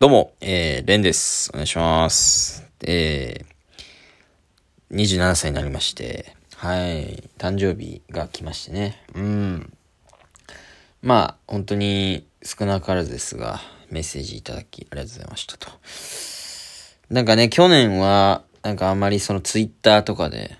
[0.00, 1.50] どうも、えー、レンです。
[1.52, 2.66] お願いします。
[2.82, 9.04] えー、27歳になりまして、はい、誕生日が来ましてね。
[9.14, 9.72] うん。
[11.02, 13.60] まあ、本当に少なからずですが、
[13.90, 15.70] メッセージいただきありがとうございましたと。
[17.10, 20.56] なんかね、去年は、なんかあんまりそのツイッターとかで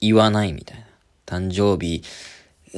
[0.00, 0.86] 言わないみたいな。
[1.24, 2.02] 誕生日、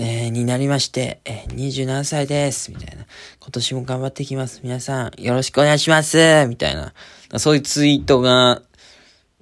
[0.00, 2.70] えーになりまして、えー27歳です。
[2.70, 3.04] みたいな。
[3.40, 4.60] 今年も頑張ってきます。
[4.62, 6.46] 皆さん、よろしくお願いします。
[6.48, 6.94] みたいな。
[7.38, 8.62] そういうツイートが、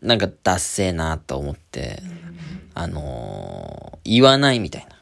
[0.00, 2.02] なんか、ダッセーなと思って、
[2.72, 4.96] あのー言わないみたいな。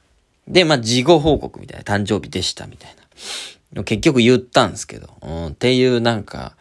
[0.49, 1.85] で、まあ、事後報告みたいな。
[1.85, 2.97] 誕生日でした、みたい
[3.75, 3.85] な。
[3.85, 6.57] 結局言ったんですけど、うん、っていうなんか、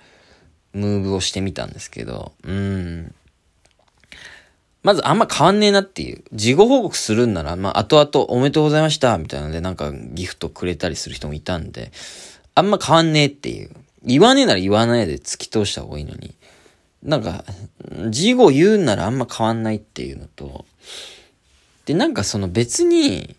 [0.73, 3.16] ムーブをしてみたんですけど、うん。
[4.83, 6.23] まずあんま変わんねえなっていう。
[6.33, 11.91] 事後報告するんなら、まあ、後々おめでとうございました、みたいなので、なんかギフトくれたりする人もいたんで、
[12.53, 13.71] あんま変わんねえっていう。
[14.03, 16.35] 言わねえなら言わないで突き通した方がいいのに。
[17.01, 17.45] なんか、
[18.09, 20.66] 事後言うならあんま変わんないっていうのと、
[21.86, 23.36] で、なんかその別に、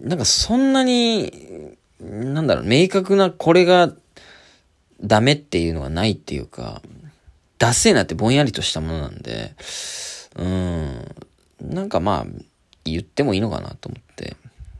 [0.00, 3.92] なんかそんなに、なんだろう、明確なこれが
[5.02, 6.80] ダメっていうのがないっていうか、
[7.62, 9.54] ダセーなってぼんやりとしたものなんで、
[10.34, 11.14] うん、
[11.60, 12.42] なんかまあ、
[12.82, 14.36] 言ってもいいのかなと思って、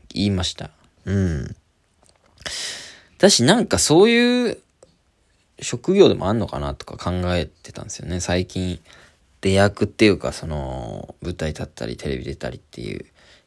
[0.09, 0.69] 言いました。
[1.05, 1.55] うん。
[3.19, 4.57] だし、なんかそういう
[5.61, 8.19] 職業でもあんのかなとか考えてたんですよね。
[8.19, 8.81] 最近、
[9.39, 13.05] 出役っていうか、その、舞台立ったり、テレビ出たりっていう、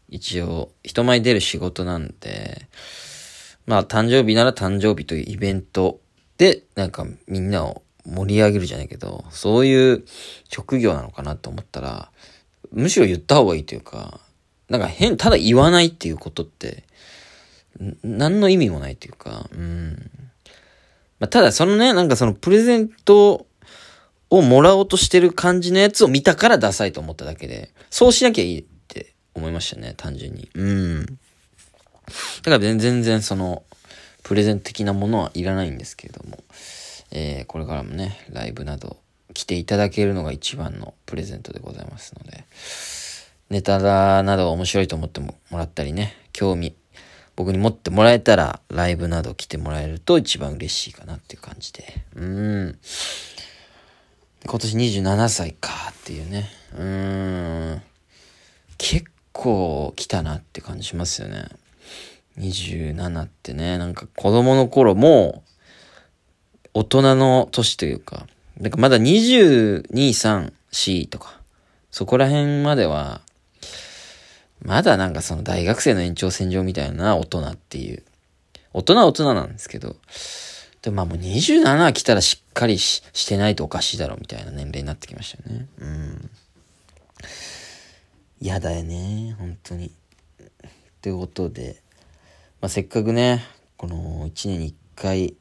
[0.08, 2.68] 一応、人前出る仕事なんで、
[3.66, 6.00] まあ、誕生日なら誕生日というイベント
[6.38, 10.04] で、なんかみんなを盛り上げるじゃないけど、そういう
[10.48, 12.10] 職業なのかなと思ったら、
[12.72, 14.20] むしろ言った方がいいというか、
[14.68, 16.84] なんか変、ただ言わないっていうことって、
[18.02, 20.10] 何の意味もないというか、うん。
[21.18, 23.46] まあ、ただそのね、なんかそのプレゼント
[24.30, 30.50] をもらおうとしてる感じのやつを見たからダサいと思っただけで、そうしなきゃいいって思いましたね、単純に。
[30.54, 31.06] うん。
[31.06, 31.12] だ
[32.44, 33.62] から全然その、
[34.22, 36.42] プレゼント的なものはいらないんですけれども、
[37.10, 38.98] えーこれからもね、ライブなど
[39.34, 42.44] 来ていただけるのが一番のプレゼントでございますので、
[43.50, 46.74] ネタだなど面白いと思ってもらったりね、興味、
[47.36, 51.84] 僕に持ってもらえたら、ライブなど来てもらえると一番嬉しいかなっていう感じで。
[52.14, 52.78] うん。
[54.46, 56.48] 今年27歳かっていうね。
[56.76, 57.82] うん。
[58.78, 61.44] 結構来たなって感じしますよね。
[62.38, 65.42] 27ってね、なんか子供の頃も、
[66.76, 68.26] 大人の年というか、
[68.60, 71.40] なんかまだ22、3、4とか、
[71.90, 73.22] そこら辺までは、
[74.60, 78.02] まだなんかその大学生の延長線上みたいな大人っていう。
[78.74, 79.96] 大人は大人なんですけど、
[80.82, 85.66] でもまあもう27来たらしっかりししてないとおかしいだろうみたいな年齢になってきましたよね。
[85.78, 86.30] うん。
[88.38, 89.92] 嫌だよね、本当に。
[91.00, 91.80] ということで、
[92.60, 93.42] まあ、せっかくね、
[93.78, 95.36] この1年に1回、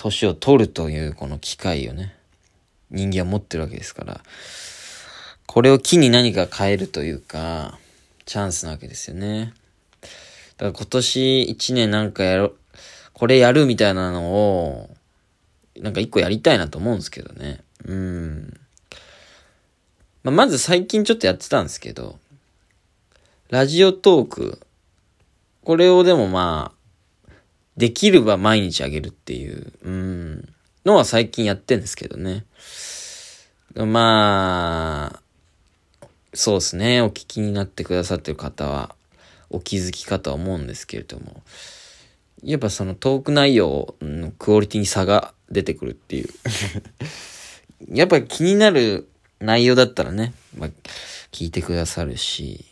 [0.00, 2.14] 年を取るというこの機会をね、
[2.90, 4.20] 人間は持ってるわけですから、
[5.46, 7.78] これを機に何か変えるというか、
[8.24, 9.52] チャンスなわけですよね。
[10.56, 12.54] だから今年1年なんかやろ、
[13.12, 14.96] これやるみたいなのを、
[15.76, 17.60] なんか一個やりたいなと思うんですけどね。
[17.84, 18.60] うん。
[20.22, 22.18] まあ、まず最近ちょっとやってたんですけど、
[23.50, 24.60] ラジオトーク、
[25.62, 26.79] これをでもまあ、
[27.80, 30.48] できれば毎日あげるっていう、うん、
[30.84, 32.44] のは最近やってんですけどね。
[33.74, 37.00] まあ、そうですね。
[37.00, 38.94] お聞きになってくださってる方は、
[39.48, 41.42] お気づきかとは思うんですけれども、
[42.42, 46.28] やっぱそのトーク内容のクオリティに差が出てくるっていう。
[47.96, 49.08] やっぱ気になる
[49.38, 50.70] 内容だったらね、まあ、
[51.32, 52.66] 聞いてくださるし、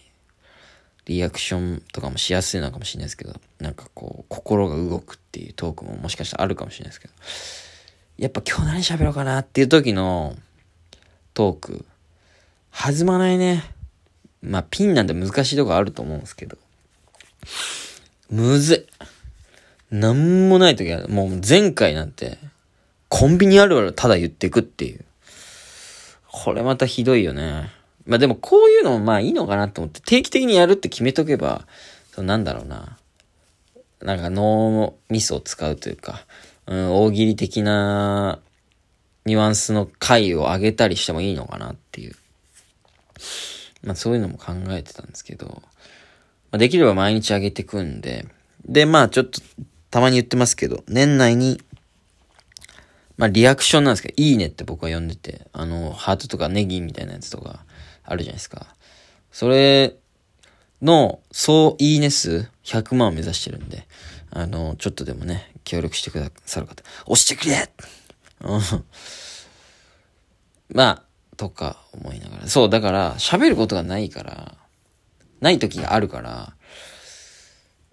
[1.08, 7.15] リアクションとかもしやすいのかもしれないですけど、なんかこう、心が動くっていうトークももしかしたらあるかもしれないですけど、
[8.18, 10.36] やっぱ今日何喋ろうかなっていう時の
[11.33, 11.86] トーク、
[12.71, 13.65] 弾まないね。
[14.42, 16.59] まあ、ピンなんて難しいとこあると思うんですけど、
[18.30, 19.94] むずい。
[19.94, 22.36] なんもない時は、もう前回なんて、
[23.09, 25.04] コンビニあるあるただ言ってくっていう。
[26.30, 27.78] これまたひどいよね。
[28.09, 31.66] まあでもこういうのもまあいいのかなと思って、定期的にやるって決めとけば、
[32.10, 32.97] そのなんだろうな。
[34.01, 36.25] なんか脳ミスを使うというか、
[36.66, 38.39] うん、大喜利的な
[39.27, 42.15] ニュアンスの回を上げたりしてもいいのかなっていう。
[43.84, 45.63] まあそういうのも考えてたんですけど、ま
[46.53, 48.27] あ、できれば毎日上げてくんで、
[48.65, 49.43] でまあちょっと
[49.91, 51.60] たまに言ってますけど、年内に
[53.19, 57.66] まあリアクションなんですけど、いいねって僕は呼んでて、あの、ハートとかネギみたいなやつとか
[58.09, 58.66] あるじゃないですか。
[59.31, 59.97] それ
[60.81, 63.87] の総いいね数100万を目指してるんで、
[64.31, 67.71] あの、ちょっとでもね、協力してくださる方、押してくれ。
[70.71, 71.03] まあ、
[71.37, 72.47] とか思いながら。
[72.49, 74.57] そう、だから喋ることがないから、
[75.41, 76.55] ない時があるから、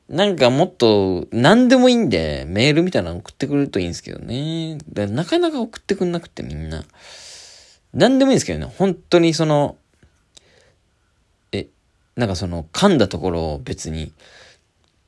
[0.08, 4.78] なんかもっと何でもいいんでメールみたいなの送ってくれるといいんですけどね。
[4.94, 6.86] なかなか送ってくんなくてみんな。
[7.94, 8.72] 何でもいいんですけどね。
[8.78, 9.78] 本当にその、
[12.16, 14.12] なんかその噛んだところを別に、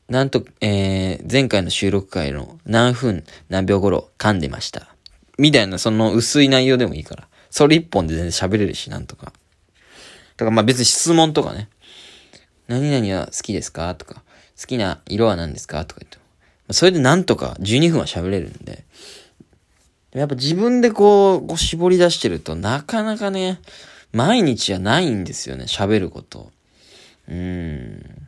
[0.09, 4.95] なんと、えー、前回の収録回の何分何秒頃噛んでました。
[5.37, 7.27] みたいなその薄い内容でもいいから。
[7.49, 9.25] それ一本で全然喋れるし、なんとか。
[9.25, 9.31] だ
[10.39, 11.69] からまあ別に質問とかね。
[12.67, 13.93] 何々は好きですか？
[13.95, 14.23] とか。
[14.59, 15.85] 好きな色は何ですか？
[15.85, 16.17] とか言って。
[16.73, 18.83] それでなんとか12分は喋れるんで。
[20.11, 23.59] やっぱ自分でこう、こう絞り出してるとなかなかね、
[24.13, 26.51] 毎日はないんですよね、喋ること。
[27.27, 28.27] うん。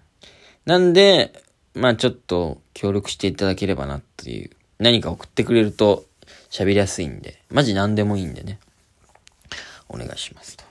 [0.66, 1.44] なんで、
[1.74, 4.52] まあちょっと協力していただければなっていう。
[4.80, 6.06] 何か送ってくれると
[6.50, 7.42] 喋りやすいんで。
[7.50, 8.60] マジ何でもいいんでね。
[9.90, 10.64] お願いしますと。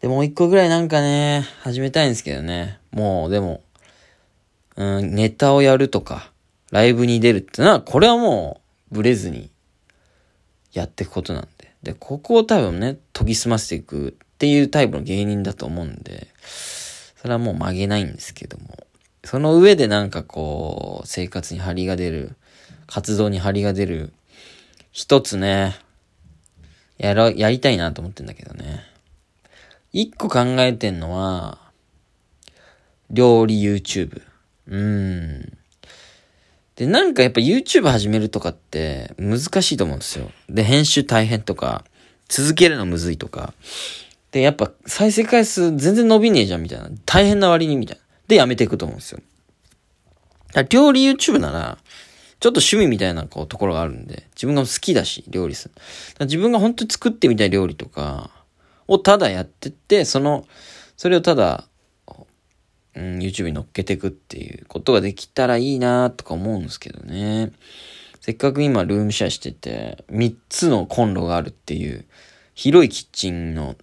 [0.00, 2.78] で、もう一個ぐらいなんかね、始めたいんですけどね。
[2.90, 3.62] もう、でも、
[4.76, 6.32] うん、ネタをやるとか、
[6.70, 8.60] ライブに出るってのは、これはも
[8.90, 9.50] う、ブレずに、
[10.72, 11.72] やっていくことなんで。
[11.82, 16.28] で、ここを多分ね、研ぎ澄ませていくっていうタイプの芸人だと思うんで、
[17.20, 18.86] それはもう曲げないんですけども。
[19.24, 22.34] その上でなんかこう、生活に張りが出る、
[22.86, 24.14] 活動に張りが出る、
[24.90, 25.76] 一つね、
[26.96, 28.84] やろ、やりたいなと思ってんだけどね。
[29.92, 31.58] 一個考えてんのは、
[33.10, 34.22] 料理 YouTube。
[34.68, 35.58] うーん。
[36.76, 40.30] で、なんかやっぱ YouTube 始めるとかって難しいと思うんですよ。
[40.48, 41.84] で、編集大変とか、
[42.28, 43.52] 続けるのむずいとか。
[44.32, 46.88] で、やっぱ再生回数全然伸びねえじゃんみたいな。
[47.04, 48.02] 大変な割にみたいな。
[48.28, 49.20] で、やめていくと思うんですよ。
[50.68, 51.78] 料理 YouTube なら、
[52.38, 55.74] ちょっと趣味みたいなこうところがあるんで、自分が好きだし、料理する。
[56.26, 58.30] 自分が本当に作ってみたい料理とか
[58.88, 60.46] をただやってって、その、
[60.96, 61.66] それをただ
[62.94, 67.52] うん、YouTube に乗っけていくっていうことができたらいいなとか思うんですけどね。
[68.20, 72.04] せっかく今ルームシェアしてて、3つのコンロがあるっていう、
[72.54, 73.76] 広いキッチンの、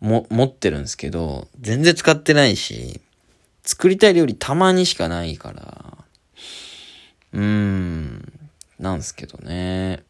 [0.00, 3.00] も、持ってるんですけど、全然使ってないし、
[3.62, 5.98] 作りたい料理たまにしかないから、
[7.32, 8.32] うーん、
[8.78, 10.02] なんですけどね。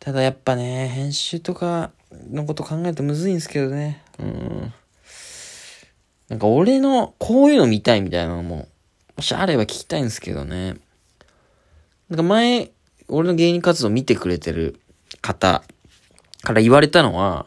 [0.00, 1.90] ただやっぱね、編集とか
[2.30, 4.02] のこと考えるとむずいんですけどね。
[4.18, 4.72] うん。
[6.28, 8.68] なんか俺のこういうの見たいみたいなのも、
[9.16, 10.76] もしあれば聞きたいんですけどね。
[12.10, 12.70] なんか前、
[13.08, 14.80] 俺の芸人活動見てくれてる
[15.20, 15.62] 方
[16.42, 17.46] から言われたのは、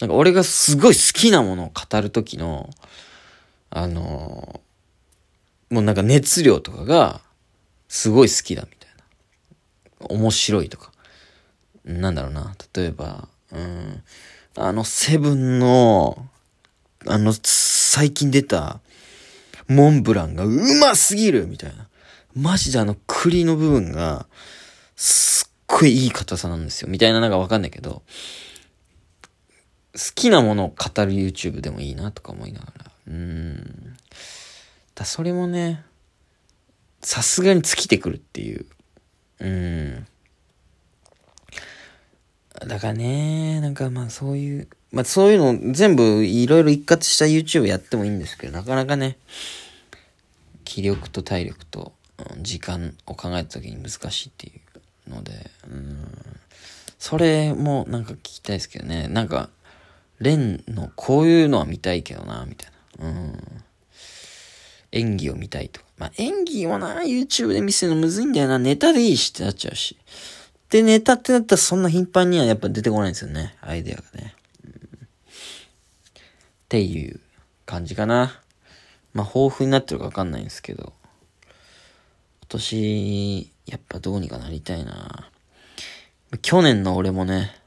[0.00, 2.70] なんか俺がすごい好きなものを語るときの、
[3.68, 7.20] あのー、もうなんか熱量とかが、
[7.88, 8.90] すごい好きだみたい
[10.00, 10.16] な。
[10.16, 10.92] 面白いとか。
[11.84, 12.54] なんだろうな。
[12.74, 14.02] 例えば、うん。
[14.56, 16.26] あの、セブンの、
[17.06, 18.80] あの、最近出た、
[19.68, 20.50] モンブランがう
[20.80, 21.88] ますぎるみたいな。
[22.34, 24.26] マジであの栗の部分が、
[24.96, 26.88] すっごいいい硬さなんですよ。
[26.88, 28.02] みたいななんかわかんないけど、
[29.94, 32.90] 好きなものを語る YouTube でもいいなとか思いながら。
[33.08, 33.96] うん。
[34.94, 35.82] だそれもね、
[37.02, 38.66] さすがに尽きてくるっていう。
[39.40, 40.06] うん。
[42.66, 49.16] だからね、なんかまあそういう、まあそういうの全部いろいろ一括した YouTube やってもいいんですけど、なかなかね、
[50.64, 51.92] 気力と体力と、
[52.42, 54.52] 時間を考えた時に難しいってい
[55.08, 56.06] うので、うん、
[56.98, 59.48] それもなんか聞きたいですけどね、なんか、
[60.20, 63.08] レンのこういうのは見たいけどな、みたいな。
[63.08, 63.62] うん。
[64.92, 65.86] 演技を見たいとか。
[65.98, 68.58] まあ演技をな、YouTube で見せるのむずいんだよな。
[68.58, 69.96] ネタでいいしってなっちゃうし。
[70.68, 73.56] で、ネタってなったらそんな頻繁にはやっぱ出てこないんですよね。
[73.60, 74.34] アイデアがね。
[74.66, 76.22] っ
[76.68, 77.20] ていう
[77.66, 78.40] 感じかな。
[79.12, 80.92] まあ、豊富になってるかわかんないんですけど、
[81.42, 85.30] 今年、やっぱどうにかなりたいな。
[86.42, 87.59] 去年の俺もね、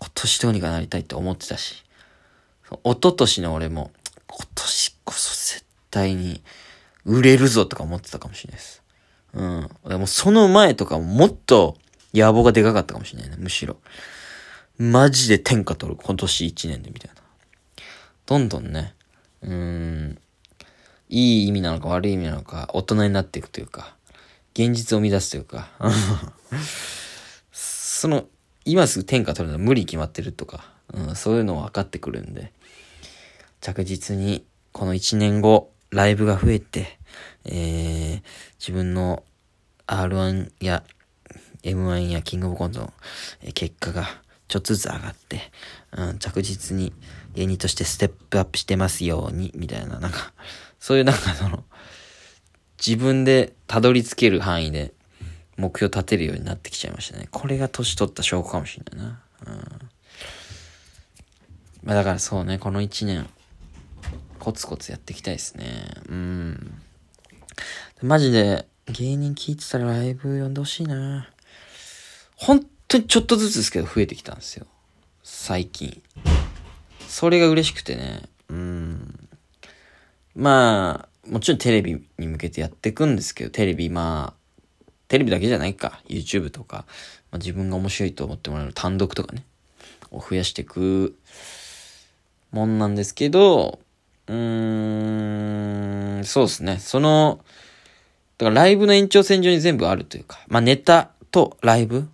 [0.00, 1.84] 今年どうにかなりたいって思ってたし、
[2.84, 3.90] 一昨年の俺も、
[4.26, 6.42] 今年こそ絶対に
[7.04, 8.82] 売れるぞとか思ってたかもしれないです。
[9.34, 9.70] うん。
[9.88, 11.76] でもその前とかもっと
[12.12, 13.76] 野望がでかかったかもしれないね、むしろ。
[14.78, 17.22] マジで天下取る、今年1年でみたいな。
[18.26, 18.94] どんどんね、
[19.42, 20.18] うーん、
[21.08, 23.94] いい意味なのか悪い意味なのか、大人になっていくというか、
[24.54, 25.68] 現実を生み出すというか、
[27.52, 28.26] その、
[28.66, 32.52] 今すぐ天下取るのは無理決まってるとか、うん、そういうの分かってくるんで、
[33.60, 36.98] 着実にこの1年後、ライブが増えて、
[37.44, 38.22] えー、
[38.58, 39.22] 自分の
[39.86, 40.82] R1 や
[41.62, 42.92] M1 やキングオブコントの
[43.54, 44.06] 結果が
[44.48, 45.40] ちょっとずつ上がって、
[45.92, 46.92] うん、着実に
[47.34, 50.32] 芸人としてステップアップしてますように、みたいな、なんか、
[50.78, 51.64] そういうなんかその、
[52.84, 54.92] 自分でたどり着ける範囲で
[55.56, 57.28] 目標立てるようになってきちゃいましたね。
[57.30, 59.20] これが年取った証拠かもしれないな。
[59.46, 59.88] うん。
[61.82, 63.28] まあだからそうね、この1年、
[64.38, 65.90] コツコツやっていきたいですね。
[66.08, 66.82] うん。
[68.02, 71.28] マジで、芸人聞いてたらライブ呼んでほしいな。
[72.36, 74.66] 本当にちょっとずつですけど増えてきたんですよ。
[75.22, 76.02] 最近。
[77.08, 78.22] それが嬉しくてね。
[78.48, 79.28] うん。
[80.34, 84.45] まあ、もちろんテレビに向けてやっていくんですけど、テレビまあ、
[85.08, 86.00] テレビだけじゃないか。
[86.08, 86.84] YouTube とか、
[87.30, 89.44] まあ、自分が面白いと思ってもらえる単独とかね、
[90.10, 91.16] を増やしていく
[92.52, 93.78] もんなんですけど、
[94.26, 96.78] うーん、そうですね。
[96.78, 97.40] その、
[98.38, 102.08] だからライブの延長線上に全部あるというか、まあネタとライブ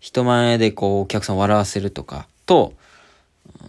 [0.00, 2.74] 人前でこうお客さんを笑わせるとかと、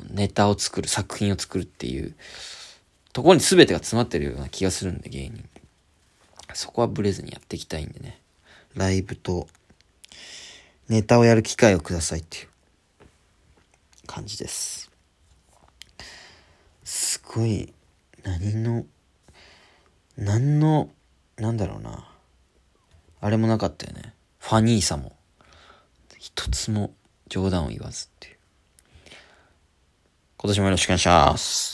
[0.09, 2.15] ネタを作る、作品を作るっていう
[3.13, 5.47] ところに全てが詰まってるような気がするんで、芸人。
[6.53, 8.19] そこはブレずにやっていきたいんでね。
[8.75, 9.47] ライブと
[10.89, 12.47] ネタをやる機会をくださいっていう
[14.07, 14.91] 感じです。
[16.83, 17.73] すごい、
[18.23, 18.85] 何の、
[20.17, 20.89] 何の、
[21.37, 22.07] なんだろうな。
[23.21, 24.13] あれもなかったよね。
[24.39, 25.13] ファニーさも。
[26.19, 26.93] 一つも
[27.27, 28.37] 冗談を言わずっていう。
[30.37, 31.73] 今年もよろしくお願いします。